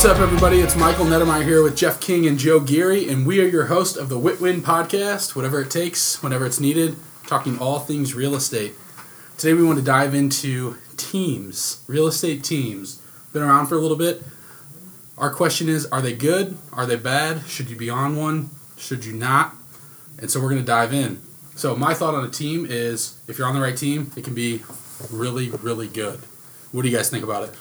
[0.00, 0.60] What's up, everybody?
[0.60, 3.98] It's Michael Nettemeyer here with Geoff King and Joe Geary, and we are your host
[3.98, 6.96] of the WITWIN podcast, whatever it takes, whenever it's needed,
[7.26, 8.72] talking all things real estate.
[9.36, 13.02] Today, we want to dive into teams, real estate teams.
[13.34, 14.22] Been around for a little bit.
[15.18, 16.56] Our question is Are they good?
[16.72, 17.44] Are they bad?
[17.46, 18.48] Should you be on one?
[18.78, 19.54] Should you not?
[20.18, 21.20] And so, we're going to dive in.
[21.56, 24.32] So, my thought on a team is if you're on the right team, it can
[24.32, 24.62] be
[25.10, 26.20] really, really good.
[26.72, 27.54] What do you guys think about it?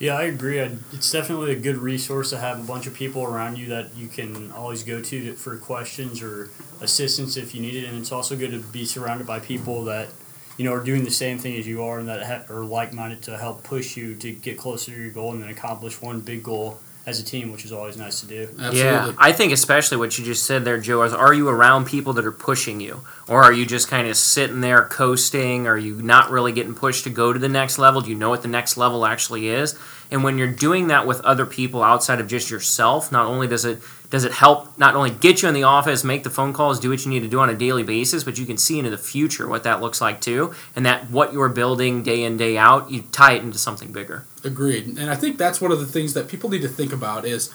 [0.00, 0.58] Yeah, I agree.
[0.58, 4.08] It's definitely a good resource to have a bunch of people around you that you
[4.08, 6.50] can always go to for questions or
[6.80, 7.86] assistance if you need it.
[7.86, 10.08] And it's also good to be surrounded by people that
[10.56, 13.22] you know are doing the same thing as you are and that ha- are like-minded
[13.24, 16.42] to help push you to get closer to your goal and then accomplish one big
[16.42, 18.42] goal as a team, which is always nice to do.
[18.42, 18.78] Absolutely.
[18.78, 22.12] Yeah, I think especially what you just said there, Joe, is are you around people
[22.14, 23.00] that are pushing you?
[23.26, 25.66] Or are you just kind of sitting there coasting?
[25.66, 28.00] Are you not really getting pushed to go to the next level?
[28.00, 29.78] Do you know what the next level actually is?
[30.10, 33.64] And when you're doing that with other people outside of just yourself, not only does
[33.64, 33.80] it
[34.10, 36.90] does it help not only get you in the office, make the phone calls, do
[36.90, 38.98] what you need to do on a daily basis, but you can see into the
[38.98, 42.90] future what that looks like too, and that what you're building day in day out,
[42.90, 44.26] you tie it into something bigger.
[44.44, 47.24] Agreed, and I think that's one of the things that people need to think about
[47.24, 47.54] is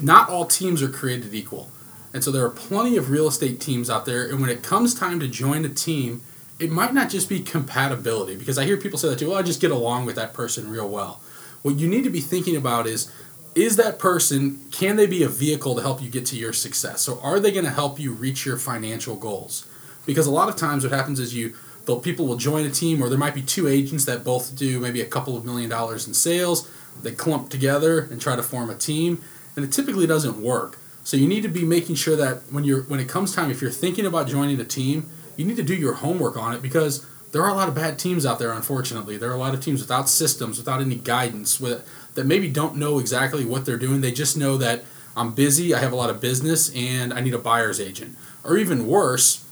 [0.00, 1.70] not all teams are created equal,
[2.14, 4.94] and so there are plenty of real estate teams out there, and when it comes
[4.94, 6.22] time to join a team,
[6.58, 9.30] it might not just be compatibility because I hear people say that too.
[9.30, 11.20] Well, I just get along with that person real well.
[11.62, 13.12] What you need to be thinking about is
[13.54, 17.02] is that person can they be a vehicle to help you get to your success?
[17.02, 19.66] So are they going to help you reach your financial goals?
[20.06, 21.54] Because a lot of times what happens is you
[21.86, 24.78] the people will join a team or there might be two agents that both do
[24.80, 26.70] maybe a couple of million dollars in sales.
[27.02, 29.22] They clump together and try to form a team
[29.56, 30.78] and it typically doesn't work.
[31.02, 33.60] So you need to be making sure that when you're when it comes time if
[33.60, 37.04] you're thinking about joining a team you need to do your homework on it because
[37.32, 39.16] there are a lot of bad teams out there unfortunately.
[39.16, 42.76] There are a lot of teams without systems without any guidance with that maybe don't
[42.76, 44.00] know exactly what they're doing.
[44.00, 44.84] They just know that
[45.16, 48.16] I'm busy, I have a lot of business, and I need a buyer's agent.
[48.44, 49.44] Or even worse,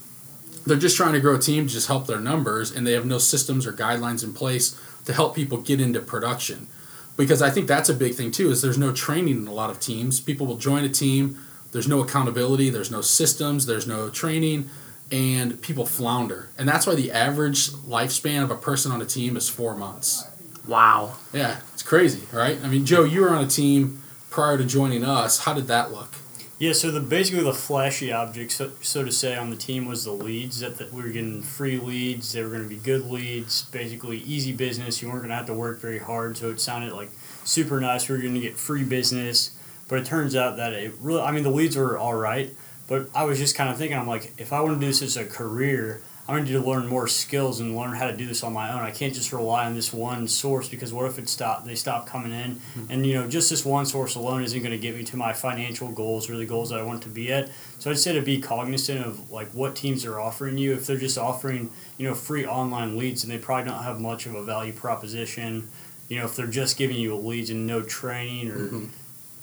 [0.66, 3.06] they're just trying to grow a team to just help their numbers, and they have
[3.06, 6.68] no systems or guidelines in place to help people get into production.
[7.16, 9.70] Because I think that's a big thing too, is there's no training in a lot
[9.70, 10.20] of teams.
[10.20, 11.38] People will join a team,
[11.72, 14.70] there's no accountability, there's no systems, there's no training,
[15.10, 16.50] and people flounder.
[16.56, 20.26] And that's why the average lifespan of a person on a team is four months.
[20.68, 21.16] Wow.
[21.32, 22.58] Yeah, it's crazy, right?
[22.62, 25.40] I mean, Joe, you were on a team prior to joining us.
[25.40, 26.14] How did that look?
[26.58, 30.04] Yeah, so the basically the flashy object, so, so to say, on the team was
[30.04, 30.60] the leads.
[30.60, 32.32] That, that we were getting free leads.
[32.32, 33.62] They were going to be good leads.
[33.62, 35.00] Basically, easy business.
[35.00, 36.36] You weren't going to have to work very hard.
[36.36, 37.10] So it sounded like
[37.44, 38.08] super nice.
[38.08, 39.56] We were going to get free business.
[39.88, 42.54] But it turns out that it really, I mean, the leads were all right.
[42.88, 45.00] But I was just kind of thinking, I'm like, if I want to do this
[45.00, 48.42] as a career, To need to learn more skills and learn how to do this
[48.42, 48.82] on my own.
[48.82, 52.06] I can't just rely on this one source because what if it stop they stop
[52.06, 52.84] coming in mm-hmm.
[52.90, 55.32] and you know just this one source alone isn't going to get me to my
[55.32, 57.48] financial goals or the goals that I want to be at.
[57.78, 60.74] So I'd say to be cognizant of like what teams are offering you.
[60.74, 64.26] If they're just offering you know free online leads and they probably don't have much
[64.26, 65.70] of a value proposition.
[66.10, 68.84] You know if they're just giving you leads and no training or mm-hmm.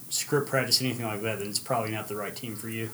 [0.09, 2.91] script practice anything like that, then it's probably not the right team for you.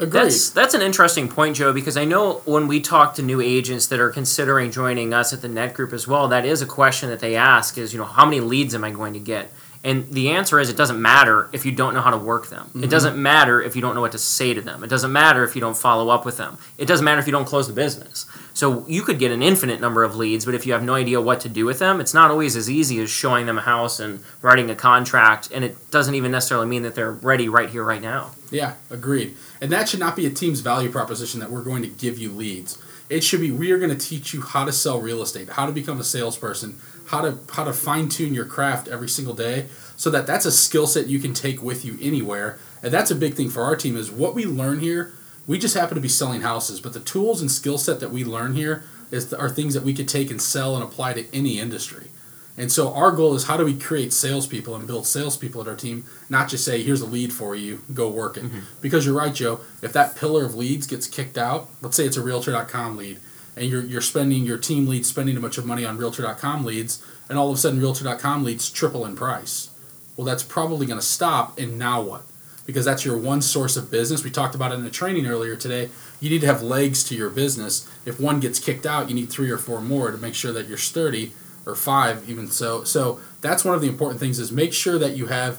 [0.00, 0.12] Agreed.
[0.12, 3.86] That's that's an interesting point, Joe, because I know when we talk to new agents
[3.88, 7.10] that are considering joining us at the Nett Group as well, that is a question
[7.10, 9.52] that they ask: is you know how many leads am I going to get?
[9.82, 12.66] And the answer is it doesn't matter if you don't know how to work them.
[12.66, 12.84] Mm-hmm.
[12.84, 14.84] It doesn't matter if you don't know what to say to them.
[14.84, 16.58] It doesn't matter if you don't follow up with them.
[16.76, 18.26] It doesn't matter if you don't close the business.
[18.52, 21.18] So you could get an infinite number of leads, but if you have no idea
[21.20, 24.00] what to do with them, it's not always as easy as showing them a house
[24.00, 25.50] and writing a contract.
[25.50, 28.32] And it doesn't even necessarily mean that they're ready right here, right now.
[28.50, 29.34] Yeah, agreed.
[29.62, 32.30] And that should not be a team's value proposition that we're going to give you
[32.32, 32.76] leads.
[33.08, 35.66] It should be we are going to teach you how to sell real estate, how
[35.66, 36.78] to become a salesperson,
[37.10, 39.66] how to how to fine tune your craft every single day,
[39.96, 42.58] so that that's a skill set you can take with you anywhere.
[42.82, 45.12] And that's a big thing for our team is what we learn here.
[45.46, 48.24] We just happen to be selling houses, but the tools and skill set that we
[48.24, 51.58] learn here is are things that we could take and sell and apply to any
[51.58, 52.08] industry.
[52.56, 55.74] And so our goal is how do we create salespeople and build salespeople at our
[55.74, 58.44] team, not just say, here's a lead for you, go work it.
[58.44, 58.58] Mm-hmm.
[58.80, 62.18] Because you're right, Joe, if that pillar of leads gets kicked out, let's say it's
[62.18, 63.18] a realtor.com lead,
[63.56, 67.04] and you're, you're spending your team leads spending a bunch of money on realtor.com leads,
[67.28, 69.70] and all of a sudden realtor.com leads triple in price.
[70.16, 72.22] Well, that's probably going to stop, and now what?
[72.66, 74.22] Because that's your one source of business.
[74.22, 75.88] We talked about it in the training earlier today.
[76.20, 77.88] You need to have legs to your business.
[78.04, 80.68] If one gets kicked out, you need three or four more to make sure that
[80.68, 81.32] you're sturdy
[81.66, 85.16] or five even so so that's one of the important things is make sure that
[85.16, 85.58] you have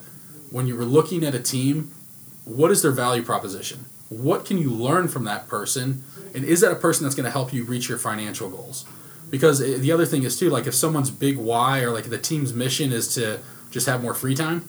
[0.50, 1.92] when you're looking at a team
[2.46, 6.04] what is their value proposition what can you learn from that person?
[6.36, 8.86] And is that a person that's going to help you reach your financial goals?
[9.30, 12.18] Because eh, the other thing is too like if someone's big why or like the
[12.18, 14.68] team's mission is to just have more free time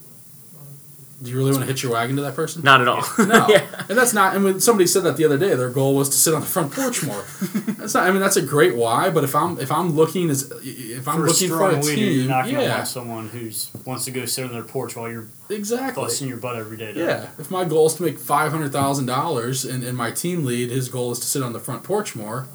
[1.23, 2.63] Do you really want to hitch your wagon to that person?
[2.63, 3.05] Not at all.
[3.33, 3.65] No, yeah.
[3.89, 4.35] and that's not.
[4.35, 6.47] And when somebody said that the other day, their goal was to sit on the
[6.47, 7.25] front porch more.
[7.79, 8.09] that's not.
[8.09, 9.11] I mean, that's a great why.
[9.11, 11.95] But if I'm if I'm looking as if I'm for a looking for a leader,
[11.95, 14.65] team, you're not going to yeah, want someone who's wants to go sit on their
[14.65, 16.03] porch while you're exactly.
[16.03, 16.93] busting your butt every day.
[16.93, 20.11] To Yeah, if my goal is to make five hundred thousand dollars, and and my
[20.11, 22.49] team lead, his goal is to sit on the front porch more.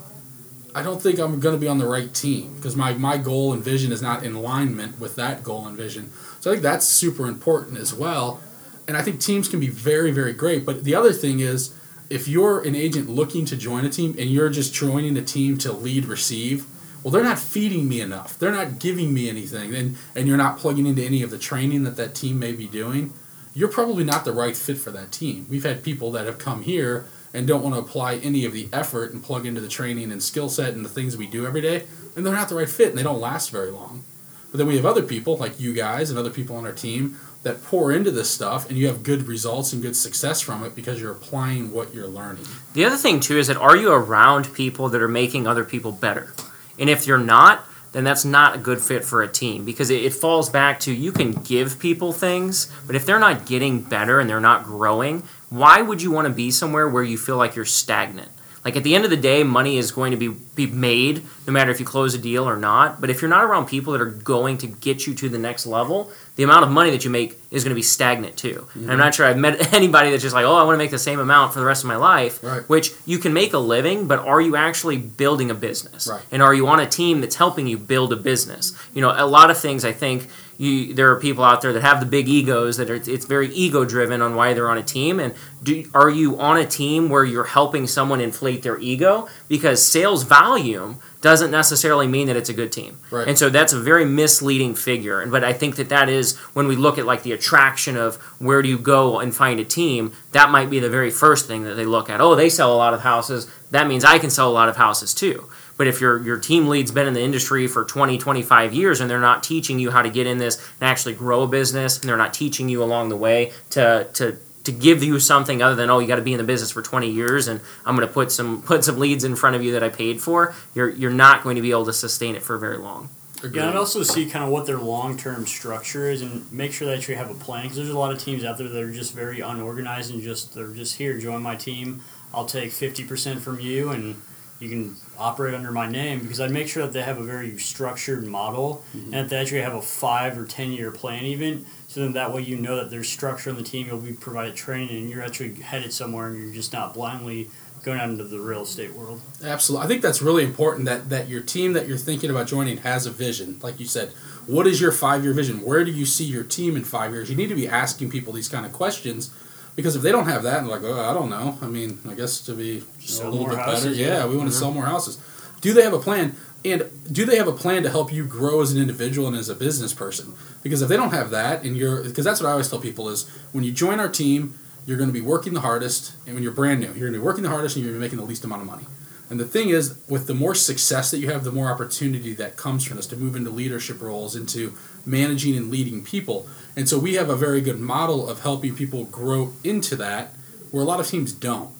[0.74, 3.52] I don't think I'm going to be on the right team because my, my goal
[3.52, 6.12] and vision is not in alignment with that goal and vision.
[6.40, 8.40] So I think that's super important as well.
[8.88, 10.64] And I think teams can be very, very great.
[10.64, 11.74] But the other thing is,
[12.08, 15.58] if you're an agent looking to join a team and you're just joining a team
[15.58, 16.66] to lead receive,
[17.02, 18.38] well, they're not feeding me enough.
[18.38, 19.74] They're not giving me anything.
[19.74, 22.66] And, and you're not plugging into any of the training that that team may be
[22.66, 23.12] doing.
[23.54, 25.46] You're probably not the right fit for that team.
[25.50, 28.68] We've had people that have come here and don't want to apply any of the
[28.72, 31.60] effort and plug into the training and skill set and the things we do every
[31.60, 31.84] day,
[32.16, 34.04] and they're not the right fit and they don't last very long.
[34.50, 37.18] But then we have other people like you guys and other people on our team
[37.42, 40.74] that pour into this stuff and you have good results and good success from it
[40.74, 42.44] because you're applying what you're learning.
[42.74, 45.92] The other thing too is that are you around people that are making other people
[45.92, 46.34] better?
[46.78, 50.04] And if you're not, then that's not a good fit for a team because it,
[50.04, 54.20] it falls back to you can give people things, but if they're not getting better
[54.20, 57.56] and they're not growing, why would you want to be somewhere where you feel like
[57.56, 58.30] you're stagnant?
[58.68, 61.54] Like at the end of the day, money is going to be, be made no
[61.54, 63.00] matter if you close a deal or not.
[63.00, 65.64] But if you're not around people that are going to get you to the next
[65.64, 68.68] level, the amount of money that you make is going to be stagnant too.
[68.74, 68.98] And I'm mm-hmm.
[68.98, 71.18] not sure I've met anybody that's just like, oh, I want to make the same
[71.18, 72.42] amount for the rest of my life.
[72.42, 72.60] Right.
[72.68, 76.06] Which you can make a living, but are you actually building a business?
[76.06, 76.20] Right.
[76.30, 78.74] And are you on a team that's helping you build a business?
[78.92, 81.82] You know, a lot of things I think you there are people out there that
[81.82, 84.82] have the big egos that are it's very ego driven on why they're on a
[84.82, 85.20] team.
[85.20, 85.32] And
[85.62, 89.28] do are you on a team where you're helping someone inflate their ego?
[89.46, 92.98] Because sales volume doesn't necessarily mean that it's a good team.
[93.10, 93.26] Right.
[93.26, 95.20] and so that's a very misleading figure.
[95.20, 98.16] And but i think that that is when we look at like the attraction of
[98.40, 101.62] where do you go and find a team that might be the very first thing
[101.64, 102.20] that they look at.
[102.20, 103.48] Oh they sell a lot of houses.
[103.70, 106.66] That means i can sell a lot of houses too but if your your team
[106.66, 110.02] lead's been in the industry for 20, 25 years and they're not teaching you how
[110.02, 113.08] to get in this and actually grow a business, and they're not teaching you along
[113.08, 116.32] the way to to to give you something other than oh you got to be
[116.32, 119.24] in the business for 20 years and I'm going to put some put some leads
[119.24, 121.86] in front of you that I paid for, you're you're not going to be able
[121.86, 123.08] to sustain it for very long.
[123.52, 126.88] Yeah, I'd also see kind of what their long term structure is and make sure
[126.88, 128.90] that you have a plan because there's a lot of teams out there that are
[128.90, 132.02] just very unorganized and just they're just here, join my team.
[132.34, 134.20] I'll take 50% from you and
[134.60, 137.56] you can operate under my name because I'd make sure that they have a very
[137.58, 139.14] structured model mm-hmm.
[139.14, 141.64] and that they actually have a five or 10 year plan even.
[141.86, 144.56] So then that way you know that there's structure on the team, you'll be provided
[144.56, 147.50] training and you're actually headed somewhere and you're just not blindly
[147.84, 149.20] going out into the real estate world.
[149.42, 149.84] Absolutely.
[149.84, 153.06] I think that's really important that, that your team that you're thinking about joining has
[153.06, 153.58] a vision.
[153.62, 154.10] Like you said,
[154.46, 155.62] what is your five year vision?
[155.62, 157.30] Where do you see your team in five years?
[157.30, 159.30] You need to be asking people these kind of questions
[159.78, 161.56] because if they don't have that and like, oh, I don't know.
[161.62, 162.82] I mean, I guess to be
[163.22, 163.94] a little bit houses, better.
[163.94, 164.26] Yeah, yeah.
[164.26, 165.18] we want to sell more houses.
[165.60, 166.34] Do they have a plan?
[166.64, 169.48] And do they have a plan to help you grow as an individual and as
[169.48, 170.34] a business person?
[170.64, 173.08] Because if they don't have that, and you're, because that's what I always tell people
[173.08, 176.42] is when you join our team, you're going to be working the hardest, and when
[176.42, 178.10] you're brand new, you're going to be working the hardest, and you're going to be
[178.10, 178.84] making the least amount of money.
[179.30, 182.56] And the thing is, with the more success that you have, the more opportunity that
[182.56, 186.48] comes from us to move into leadership roles, into managing and leading people.
[186.76, 190.32] And so we have a very good model of helping people grow into that,
[190.70, 191.70] where a lot of teams don't.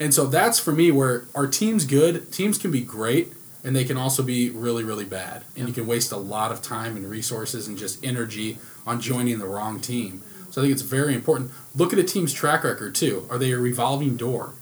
[0.00, 2.32] And so that's for me where our team's good.
[2.32, 3.32] Teams can be great,
[3.64, 5.44] and they can also be really, really bad.
[5.56, 9.38] And you can waste a lot of time and resources and just energy on joining
[9.38, 10.22] the wrong team.
[10.50, 11.50] So I think it's very important.
[11.74, 13.26] Look at a team's track record too.
[13.30, 14.54] Are they a revolving door?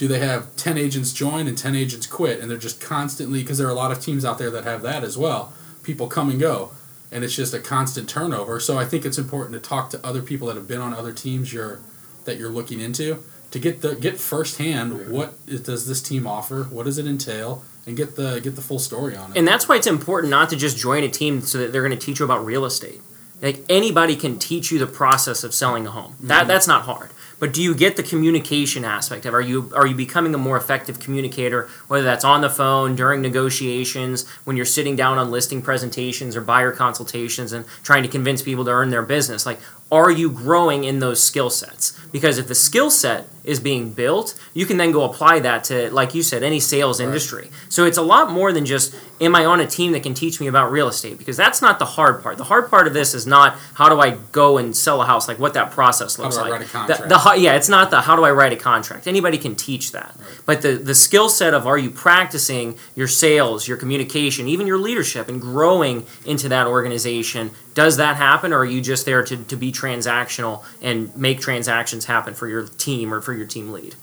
[0.00, 2.40] Do they have 10 agents join and 10 agents quit?
[2.40, 4.80] And they're just constantly, because there are a lot of teams out there that have
[4.80, 5.52] that as well.
[5.82, 6.72] People come and go,
[7.12, 8.60] and it's just a constant turnover.
[8.60, 11.12] So I think it's important to talk to other people that have been on other
[11.12, 11.80] teams you're,
[12.24, 16.64] that you're looking into to get the get firsthand what is, does this team offer,
[16.64, 19.36] what does it entail, and get the get the full story on it.
[19.36, 21.98] And that's why it's important not to just join a team so that they're going
[21.98, 23.02] to teach you about real estate.
[23.42, 26.16] Like anybody can teach you the process of selling a home.
[26.20, 26.48] That mm-hmm.
[26.48, 27.10] that's not hard.
[27.40, 29.34] But do you get the communication aspect of?
[29.34, 31.68] Are you are you becoming a more effective communicator?
[31.88, 36.42] Whether that's on the phone during negotiations, when you're sitting down on listing presentations or
[36.42, 39.46] buyer consultations and trying to convince people to earn their business.
[39.46, 39.58] Like,
[39.92, 41.98] are you growing in those skill sets?
[42.12, 45.90] Because if the skill set is being built, you can then go apply that to,
[45.92, 47.50] like you said, any sales industry.
[47.68, 50.40] So it's a lot more than just, am I on a team that can teach
[50.40, 51.16] me about real estate?
[51.18, 52.36] Because that's not the hard part.
[52.36, 55.26] The hard part of this is not how do I go and sell a house,
[55.26, 56.52] like what that process How looks do I like.
[56.52, 57.08] write a The- contract?
[57.08, 59.06] the yeah, it's not the how do I write a contract.
[59.06, 60.14] Anybody can teach that.
[60.44, 64.78] But the, the skill set of are you practicing your sales, your communication, even your
[64.78, 69.36] leadership and growing into that organization, does that happen or are you just there to,
[69.44, 73.94] to be transactional and make transactions happen for your team or for your team lead.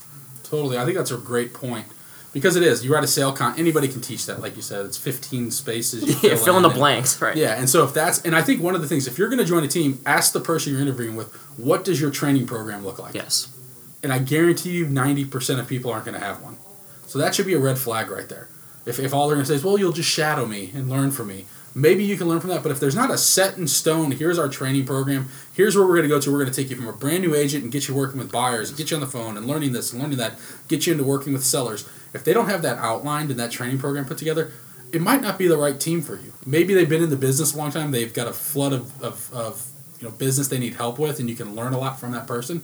[0.43, 0.77] Totally.
[0.77, 1.85] I think that's a great point.
[2.33, 2.85] Because it is.
[2.85, 4.85] You write a sale con anybody can teach that, like you said.
[4.85, 6.03] It's fifteen spaces.
[6.23, 7.35] You Yeah, fill in the and- blanks, right?
[7.35, 9.45] Yeah, and so if that's and I think one of the things, if you're gonna
[9.45, 12.99] join a team, ask the person you're interviewing with, what does your training program look
[12.99, 13.15] like?
[13.15, 13.47] Yes.
[14.03, 16.57] And I guarantee you ninety percent of people aren't gonna have one.
[17.07, 18.49] So that should be a red flag right there.
[18.85, 21.27] If, if all they're gonna say is, Well, you'll just shadow me and learn from
[21.29, 21.45] me.
[21.77, 24.39] Maybe you can learn from that, but if there's not a set in stone, here's
[24.39, 26.31] our training program, here's where we're going to go to.
[26.31, 28.31] We're going to take you from a brand new agent and get you working with
[28.31, 31.03] buyers, get you on the phone and learning this and learning that, get you into
[31.03, 31.87] working with sellers.
[32.15, 34.51] If they don't have that outlined and that training program put together,
[34.91, 36.33] it might not be the right team for you.
[36.47, 39.31] Maybe they've been in the business a long time, they've got a flood of, of,
[39.31, 39.67] of
[39.99, 42.25] you know business they need help with, and you can learn a lot from that
[42.25, 42.63] person.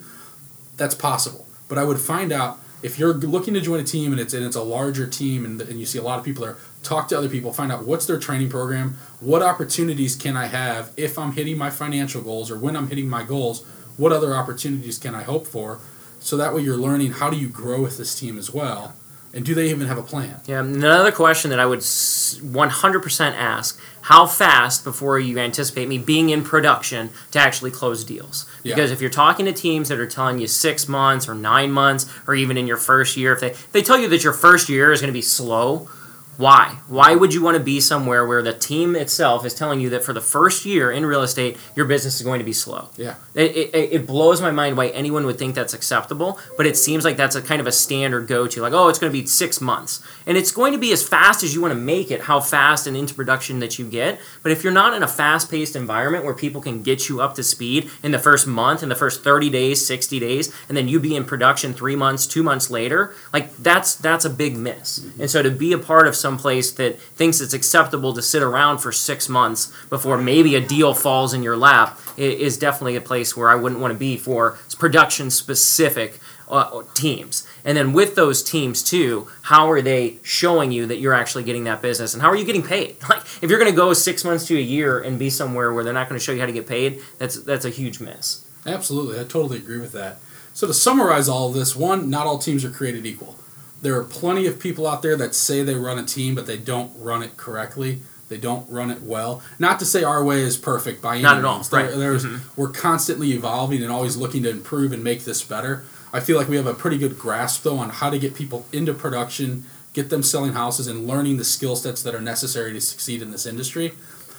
[0.78, 1.46] That's possible.
[1.70, 4.46] But I would find out if you're looking to join a team and it's and
[4.46, 7.18] it's a larger team and, and you see a lot of people there, talk to
[7.18, 11.32] other people, find out what's their training program, what opportunities can I have if I'm
[11.32, 13.66] hitting my financial goals or when I'm hitting my goals,
[13.98, 15.80] what other opportunities can I hope for?
[16.20, 18.94] So that way you're learning how do you grow with this team as well.
[19.36, 20.40] And do they even have a plan?
[20.46, 26.30] Yeah, another question that I would 100% ask how fast before you anticipate me being
[26.30, 28.46] in production to actually close deals?
[28.62, 28.76] Yeah.
[28.76, 32.06] Because if you're talking to teams that are telling you six months or nine months
[32.28, 34.70] or even in your first year, if they, if they tell you that your first
[34.70, 35.90] year is going to be slow,
[36.38, 36.80] why?
[36.88, 40.04] Why would you want to be somewhere where the team itself is telling you that
[40.04, 42.90] for the first year in real estate, your business is going to be slow?
[42.98, 43.16] Yeah.
[43.36, 47.06] It, it, it blows my mind why anyone would think that's acceptable, but it seems
[47.06, 48.62] like that's a kind of a standard go to.
[48.62, 50.04] Like, oh, it's going to be six months.
[50.26, 52.88] And it's going to be as fast as you want to make it, how fast
[52.88, 54.20] and into production that you get.
[54.42, 57.36] But if you're not in a fast paced environment where people can get you up
[57.36, 60.88] to speed in the first month, in the first 30 days, 60 days, and then
[60.88, 65.00] you be in production three months, two months later, like that's that's a big miss.
[65.00, 65.22] Mm-hmm.
[65.22, 68.42] And so to be a part of some place that thinks it's acceptable to sit
[68.42, 73.02] around for six months before maybe a deal falls in your lap is definitely a
[73.02, 77.46] place where I wouldn't want to be for production specific uh, teams.
[77.66, 81.66] And then with those teams too, how are they showing you that you're actually getting
[81.66, 82.98] that business, and how are you getting paid?
[83.10, 85.84] Like if you're going to go six months to a year and be somewhere where
[85.84, 88.46] they're not going to show you how to get paid, that's that's a huge miss.
[88.66, 90.20] Absolutely, I totally agree with that.
[90.54, 93.36] So to summarize all of this, one, not all teams are created equal.
[93.84, 96.58] There are plenty of people out there that say they run a team, but they
[96.58, 98.00] don't run it correctly.
[98.30, 99.44] They don't run it well.
[99.60, 101.70] Not to say our way is perfect by any Not at all, means.
[101.70, 101.96] There- right.
[101.96, 102.60] There's mm-hmm.
[102.60, 105.84] we're constantly evolving and always looking to improve and make this better.
[106.14, 108.66] I feel like we have a pretty good grasp though on how to get people
[108.72, 112.80] into production, get them selling houses, and learning the skill sets that are necessary to
[112.80, 113.94] succeed in this industry.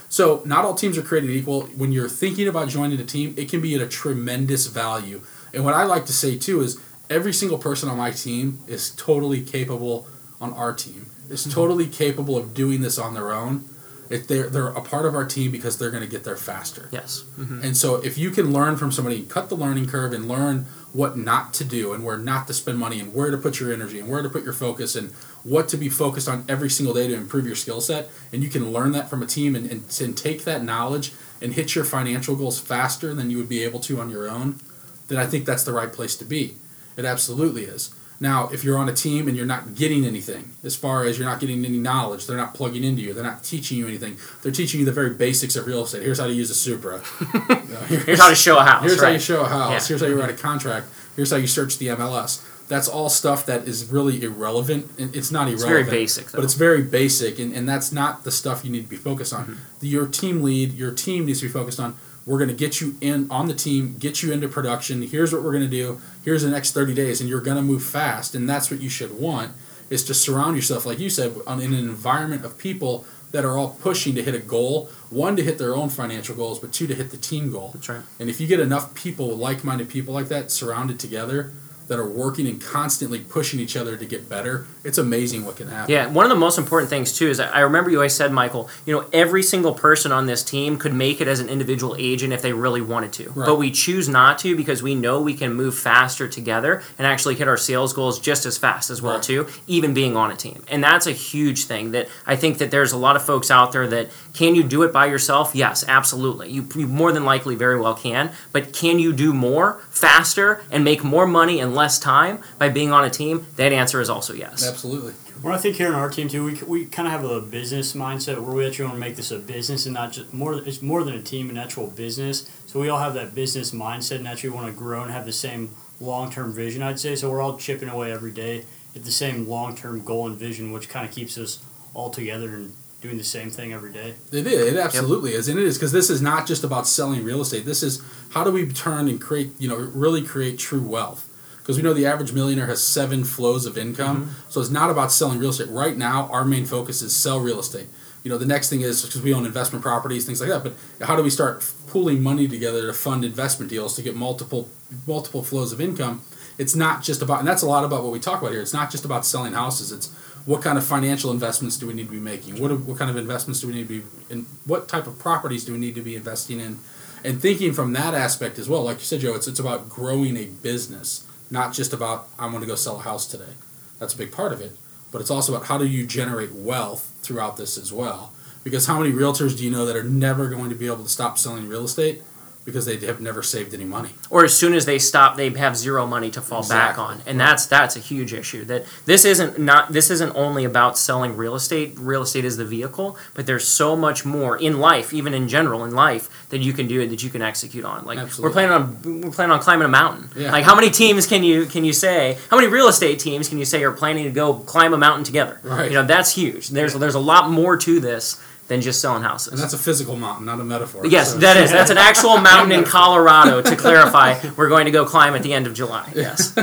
[0.08, 1.62] So not all teams are created equal.
[1.66, 5.20] When you're thinking about joining a team, it can be at a tremendous value.
[5.52, 6.80] And what I like to say too is
[7.11, 10.06] every single person on my team is totally capable
[10.40, 11.11] on our team.
[11.28, 11.52] Is mm-hmm.
[11.52, 13.68] totally capable of doing this on their own.
[14.11, 16.90] If they're they're a part of our team because they're going to get there faster.
[16.92, 17.25] Yes.
[17.38, 17.62] Mm-hmm.
[17.62, 21.16] And so if you can learn from somebody, cut the learning curve and learn what
[21.16, 23.99] not to do and where not to spend money and where to put your energy
[23.99, 25.11] and where to put your focus and
[25.42, 28.49] what to be focused on every single day to improve your skill set and you
[28.49, 31.84] can learn that from a team and, and, and take that knowledge and hit your
[31.84, 34.61] financial goals faster than you would be able to on your own,
[35.08, 36.56] then I think that's the right place to be.
[36.96, 37.94] It absolutely is.
[38.20, 41.28] Now, if you're on a team and you're not getting anything, as far as you're
[41.28, 44.16] not getting any knowledge, they're not plugging into you, they're not teaching you anything.
[44.42, 46.02] They're teaching you the very basics of real estate.
[46.02, 46.98] Here's how to use a Supra.
[46.98, 47.40] Know,
[47.88, 48.84] Here's how to show a house.
[48.84, 49.72] Here's how you show a house.
[49.72, 49.88] Yeah.
[49.88, 50.86] Here's how you write a contract.
[51.16, 52.42] Here's how you search the MLS.
[52.66, 54.90] That's all stuff that is really irrelevant.
[54.96, 55.68] It's not irrelevant.
[55.68, 56.38] very basic, though.
[56.38, 59.34] But it's very basic, and, and that's not the stuff you need to be focused
[59.34, 59.44] on.
[59.44, 59.86] Mm-hmm.
[59.86, 61.96] Your team lead, your team needs to be focused on.
[62.26, 65.02] We're going to get you in on the team, get you into production.
[65.02, 66.00] Here's what we're going to do.
[66.25, 68.35] Here's the next 30 days, and you're going to move fast.
[68.35, 69.52] And that's what you should want
[69.90, 73.59] is to surround yourself, like you said, on, in an environment of people that are
[73.59, 74.88] all pushing to hit a goal.
[75.11, 77.73] One to hit their own financial goals, but two to hit the team goal.
[77.75, 78.02] That's right.
[78.19, 81.52] And if you get enough people, like-minded people like that, surrounded together,
[81.87, 85.69] that are working and constantly pushing each other to get better, it's amazing what can
[85.69, 85.91] happen.
[85.93, 88.71] Yeah, one of the most important things too is I remember you always said, Michael,
[88.87, 92.33] you know, every single person on this team could make it as an individual agent
[92.33, 93.31] if they really wanted to.
[93.31, 93.47] Right.
[93.47, 97.35] But we choose not to because we know we can move faster together and actually
[97.35, 99.23] hit our sales goals just as fast as well Right.
[99.23, 100.64] too, even being on a team.
[100.69, 103.73] And that's a huge thing that I think that there's a lot of folks out
[103.73, 105.55] there that can you do it by yourself?
[105.55, 106.50] Yes, absolutely.
[106.50, 110.83] You, you more than likely very well can, but can you do more faster and
[110.85, 113.47] make more money in less time by being on a team?
[113.57, 114.66] That answer is also yes.
[114.66, 115.14] Absolutely.
[115.43, 117.93] Well, I think here in our team too, we, we kind of have a business
[117.95, 120.54] mindset where we actually want to make this a business and not just more.
[120.54, 122.50] It's more than a team, an actual business.
[122.66, 125.33] So we all have that business mindset and actually want to grow and have the
[125.33, 126.83] same long term vision.
[126.83, 127.31] I'd say so.
[127.31, 128.64] We're all chipping away every day
[128.97, 131.62] at the same long term goal and vision, which kind of keeps us
[131.93, 134.14] all together and doing the same thing every day.
[134.33, 134.73] It is.
[134.73, 135.40] It absolutely yep.
[135.40, 137.66] is, and it is because this is not just about selling real estate.
[137.66, 141.31] This is how do we turn and create, you know, really create true wealth.
[141.64, 144.50] Because we know the average millionaire has seven flows of income, mm-hmm.
[144.50, 145.71] so it's not about selling real estate.
[145.71, 147.87] Right now, our main focus is sell real estate.
[148.23, 150.62] You know, the next thing is because we own investment properties, things like that.
[150.62, 154.68] But how do we start pooling money together to fund investment deals to get multiple
[155.06, 156.21] multiple flows of income?
[156.59, 158.61] It's not just about, and that's a lot about what we talk about here.
[158.61, 159.90] It's not just about selling houses.
[159.90, 160.12] It's
[160.44, 162.61] what kind of financial investments do we need to be making?
[162.61, 164.47] What, what kind of investments do we need to be in?
[164.66, 166.78] What type of properties do we need to be investing in?
[167.25, 170.37] And thinking from that aspect as well, like you said, Joe, it's, it's about growing
[170.37, 173.54] a business, not just about, I'm going to go sell a house today.
[173.99, 174.76] That's a big part of it.
[175.11, 178.32] But it's also about how do you generate wealth throughout this as well.
[178.64, 181.08] Because how many realtors do you know that are never going to be able to
[181.08, 182.23] stop selling real estate
[182.64, 184.11] because they have never saved any money.
[184.30, 186.92] Or as soon as they stop, they have zero money to fall exactly.
[186.92, 187.47] back on, and right.
[187.47, 188.64] that's that's a huge issue.
[188.64, 191.94] That this isn't not this isn't only about selling real estate.
[191.99, 195.85] Real estate is the vehicle, but there's so much more in life, even in general
[195.85, 198.04] in life, that you can do that you can execute on.
[198.06, 198.49] Like Absolutely.
[198.49, 200.30] we're planning on we're planning on climbing a mountain.
[200.35, 200.50] Yeah.
[200.50, 202.38] Like how many teams can you can you say?
[202.50, 205.25] How many real estate teams can you say are planning to go climb a mountain
[205.25, 205.61] together?
[205.62, 205.90] Right.
[205.90, 206.68] You know that's huge.
[206.68, 209.52] There's there's a lot more to this than just selling houses.
[209.52, 211.06] And that's a physical mountain, not a metaphor.
[211.06, 211.38] Yes, so.
[211.38, 211.71] that is.
[211.71, 213.61] That's an actual mountain in Colorado.
[213.62, 216.11] To clarify, we're going to go climb at the end of July.
[216.25, 216.56] Yes.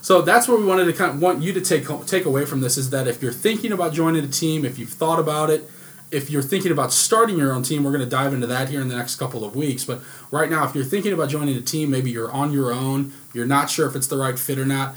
[0.00, 2.62] so that's what we wanted to kind of want you to take take away from
[2.62, 5.70] this is that if you're thinking about joining a team, if you've thought about it,
[6.10, 8.80] if you're thinking about starting your own team, we're going to dive into that here
[8.80, 9.84] in the next couple of weeks.
[9.84, 13.12] But right now, if you're thinking about joining a team, maybe you're on your own,
[13.32, 14.96] you're not sure if it's the right fit or not.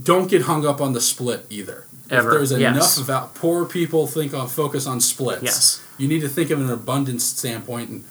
[0.00, 2.30] Don't get hung up on the split either Ever.
[2.30, 2.98] If there's yes.
[2.98, 5.42] enough about poor people think on focus on splits.
[5.42, 5.86] Yes.
[5.98, 8.04] You need to think of an abundance standpoint and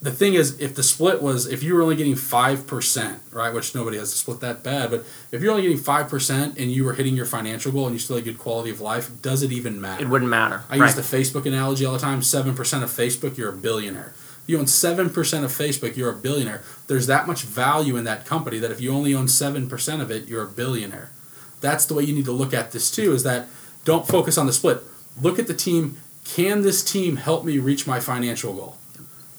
[0.00, 3.74] the thing is if the split was if you were only getting 5% right which
[3.74, 6.94] nobody has to split that bad but if you're only getting 5% and you were
[6.94, 9.80] hitting your financial goal and you still had good quality of life does it even
[9.80, 10.86] matter it wouldn't matter i right.
[10.86, 12.48] use the facebook analogy all the time 7%
[12.82, 15.08] of facebook you're a billionaire if you own 7%
[15.44, 18.92] of facebook you're a billionaire there's that much value in that company that if you
[18.92, 21.10] only own 7% of it you're a billionaire
[21.60, 23.46] that's the way you need to look at this too is that
[23.84, 24.82] don't focus on the split.
[25.20, 28.76] Look at the team can this team help me reach my financial goal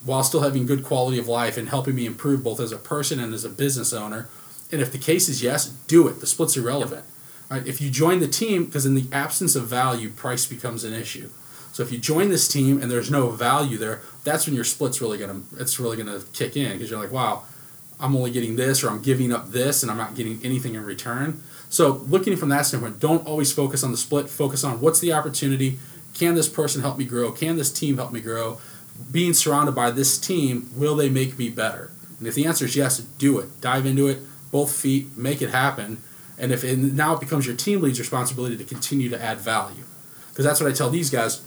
[0.04, 3.20] while still having good quality of life and helping me improve both as a person
[3.20, 4.28] and as a business owner?
[4.72, 6.20] And if the case is yes do it.
[6.20, 7.04] The split's irrelevant
[7.50, 7.66] right?
[7.66, 11.28] If you join the team because in the absence of value price becomes an issue.
[11.72, 15.00] So if you join this team and there's no value there that's when your split's
[15.00, 17.44] really gonna it's really gonna kick in because you're like wow
[18.00, 20.84] i'm only getting this or i'm giving up this and i'm not getting anything in
[20.84, 24.28] return so looking from that standpoint, don't always focus on the split.
[24.28, 25.78] Focus on what's the opportunity.
[26.14, 27.30] Can this person help me grow?
[27.30, 28.58] Can this team help me grow?
[29.10, 31.92] Being surrounded by this team, will they make me better?
[32.18, 33.60] And if the answer is yes, do it.
[33.60, 34.18] Dive into it,
[34.50, 36.02] both feet, make it happen.
[36.36, 39.84] And if it, now it becomes your team lead's responsibility to continue to add value,
[40.30, 41.40] because that's what I tell these guys.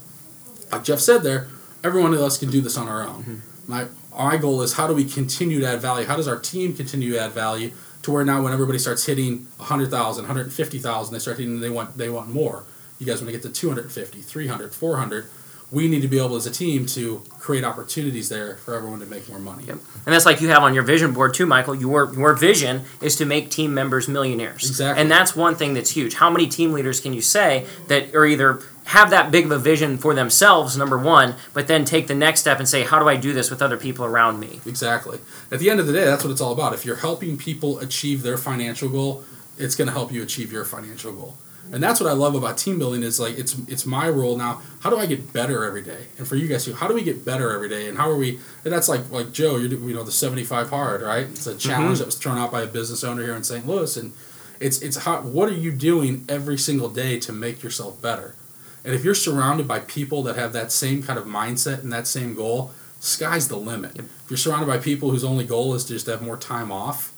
[0.71, 1.47] Like Geoff said there,
[1.83, 3.23] every one of us can do this on our own.
[3.23, 3.35] Mm-hmm.
[3.67, 6.05] My my goal is how do we continue to add value?
[6.05, 7.71] How does our team continue to add value?
[8.03, 12.09] to where now when everybody starts hitting 100,000, 150,000, they start hitting they want they
[12.09, 12.65] want more.
[12.99, 15.25] You guys want to get to 250, 300, 400.
[15.71, 19.07] We need to be able as a team to create opportunities there for everyone to
[19.07, 19.63] make more money.
[19.63, 19.77] Yep.
[20.05, 21.73] And that's like you have on your vision board too, Michael.
[21.73, 24.69] Your your vision is to make team members millionaires.
[24.69, 25.01] Exactly.
[25.01, 26.15] And that's one thing that's huge.
[26.15, 29.59] How many team leaders can you say that are either have that big of a
[29.59, 33.07] vision for themselves, number one, but then take the next step and say, how do
[33.07, 34.59] I do this with other people around me?
[34.65, 35.19] Exactly.
[35.51, 36.73] At the end of the day, that's what it's all about.
[36.73, 39.23] If you're helping people achieve their financial goal,
[39.57, 41.37] it's going to help you achieve your financial goal.
[41.71, 44.61] And that's what I love about team building is like it's it's my role now.
[44.81, 46.07] How do I get better every day?
[46.19, 47.87] And for you guys too, how do we get better every day?
[47.87, 48.39] And how are we?
[48.63, 51.25] And that's like like Joe, you're you know the seventy five hard, right?
[51.25, 51.99] It's a challenge mm-hmm.
[51.99, 53.65] that was thrown out by a business owner here in St.
[53.65, 54.13] Louis, and
[54.59, 58.35] it's it's how what are you doing every single day to make yourself better?
[58.83, 62.07] And if you're surrounded by people that have that same kind of mindset and that
[62.07, 63.95] same goal, sky's the limit.
[63.95, 64.05] Yep.
[64.25, 67.11] If you're surrounded by people whose only goal is to just have more time off,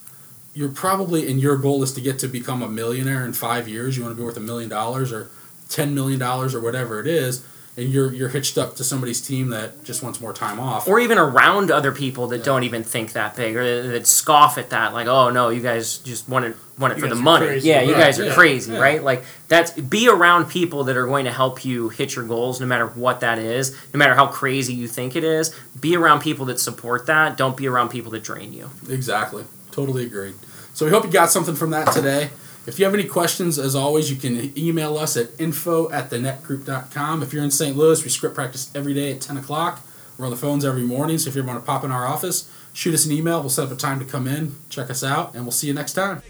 [0.54, 3.98] you're probably, and your goal is to get to become a millionaire in five years,
[3.98, 5.30] you want to be worth a million dollars or
[5.70, 7.44] $10 million or whatever it is,
[7.78, 11.00] and you're you're hitched up to somebody's team that just wants more time off, or
[11.00, 12.44] even around other people that yeah.
[12.44, 15.98] don't even think that big or that scoff at that, like, oh no, you guys
[15.98, 17.48] just want it want it you for the money.
[17.48, 17.70] Crazy.
[17.70, 18.00] Yeah, you right.
[18.00, 18.34] guys are yeah.
[18.34, 18.80] crazy, yeah.
[18.80, 19.04] right?
[19.04, 22.66] Like that's be around people that are going to help you hit your goals, no
[22.66, 25.54] matter what that is, no matter how crazy you think it is.
[25.80, 27.36] Be around people that support that.
[27.36, 28.70] Don't be around people that drain you.
[28.90, 30.36] Exactly, totally agreed.
[30.74, 32.30] So we hope you got something from that today.
[32.68, 37.22] If you have any questions, as always, you can email us at info at thenettgroup.com.
[37.22, 37.78] If you're in St.
[37.78, 39.82] Louis, we script practice every day at 10 o'clock.
[40.18, 42.08] We're on the phones every morning, so if you ever want to pop in our
[42.08, 43.42] office, shoot us an email.
[43.42, 45.74] We'll set up a time to come in, check us out, and we'll see you
[45.74, 46.22] next time.